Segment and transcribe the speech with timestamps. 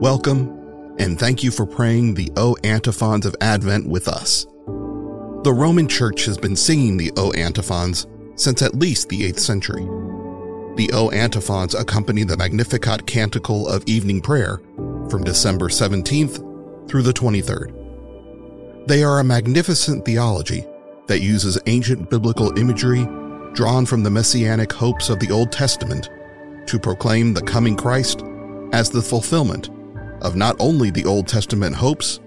[0.00, 4.44] welcome and thank you for praying the O antiphons of Advent with us.
[5.42, 9.82] The Roman Church has been singing the O antiphons since at least the 8th century.
[10.76, 14.60] The O antiphons accompany the Magnificat canticle of evening prayer
[15.10, 18.86] from December 17th through the 23rd.
[18.86, 20.64] They are a magnificent theology
[21.08, 23.04] that uses ancient biblical imagery
[23.52, 26.08] drawn from the messianic hopes of the Old Testament
[26.66, 28.22] to proclaim the coming Christ
[28.72, 29.70] as the fulfillment
[30.22, 32.20] of not only the Old Testament hopes,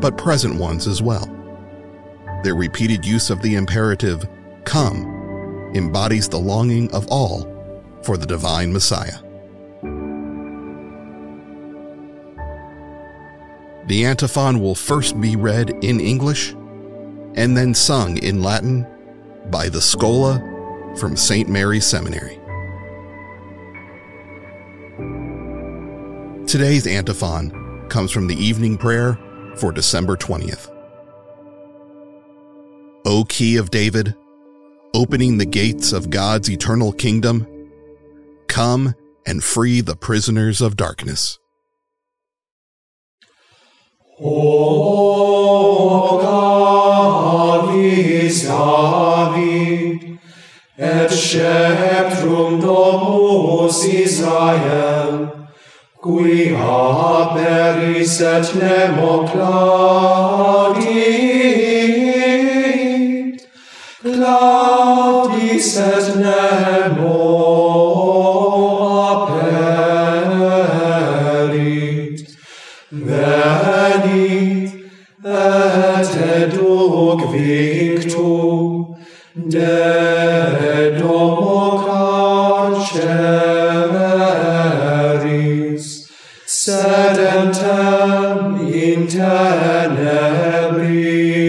[0.00, 1.26] but present ones as well.
[2.42, 4.28] Their repeated use of the imperative,
[4.64, 7.50] come, embodies the longing of all
[8.02, 9.18] for the divine Messiah.
[13.86, 16.52] The antiphon will first be read in English
[17.34, 18.86] and then sung in Latin
[19.50, 20.38] by the Schola
[20.96, 21.48] from St.
[21.48, 22.38] Mary's Seminary.
[26.54, 27.50] Today's antiphon
[27.88, 29.18] comes from the evening prayer
[29.56, 30.72] for December 20th.
[33.04, 34.14] O Key of David,
[34.94, 37.44] opening the gates of God's eternal kingdom,
[38.46, 38.94] come
[39.26, 41.40] and free the prisoners of darkness.
[44.20, 46.18] O
[47.66, 50.20] Clavis David,
[50.78, 51.10] et
[53.82, 55.43] Israel,
[56.04, 59.54] qui aperis et nemo claudit,
[64.02, 67.20] claudis et nemo
[69.22, 69.94] aperit,
[72.92, 74.72] venit
[75.24, 78.94] et educ victum
[79.36, 79.74] de
[89.88, 91.43] منابري